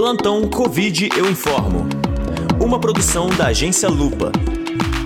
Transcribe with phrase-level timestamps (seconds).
[0.00, 1.86] Plantão Covid Eu Informo.
[2.58, 4.32] Uma produção da agência Lupa.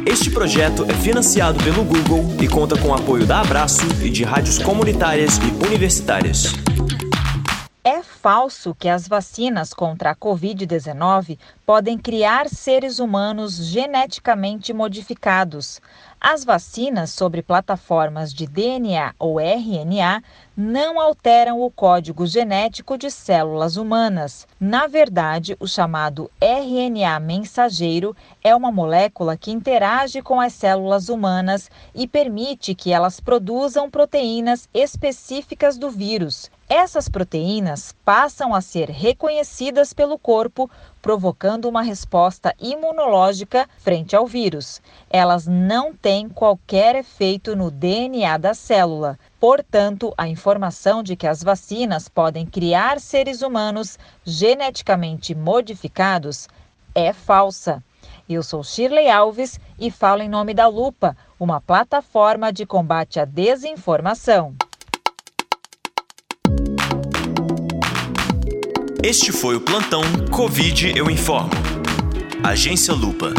[0.07, 4.23] Este projeto é financiado pelo Google e conta com o apoio da Abraço e de
[4.23, 6.53] rádios comunitárias e universitárias.
[7.87, 15.83] É falso que as vacinas contra a Covid-19 podem criar seres humanos geneticamente modificados.
[16.19, 20.23] As vacinas sobre plataformas de DNA ou RNA
[20.57, 24.49] não alteram o código genético de células humanas.
[24.59, 31.71] Na verdade, o chamado RNA mensageiro é uma molécula que interage com as células humanas
[31.95, 36.51] e permite que elas produzam proteínas específicas do vírus.
[36.69, 40.71] Essas proteínas passam a ser reconhecidas pelo corpo,
[41.03, 44.81] provocando uma resposta imunológica frente ao vírus.
[45.11, 49.19] Elas não têm qualquer efeito no DNA da célula.
[49.39, 56.49] Portanto, a informação de que as vacinas podem criar seres humanos geneticamente modificados
[56.95, 57.85] é falsa.
[58.27, 63.27] Eu sou Shirley Alves e falo em nome da Lupa, uma plataforma de combate à
[63.27, 64.55] desinformação.
[69.07, 71.51] Este foi o plantão Covid Eu Informo.
[72.43, 73.35] Agência Lupa.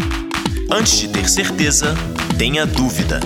[0.70, 1.92] Antes de ter certeza,
[2.38, 3.18] tenha dúvida.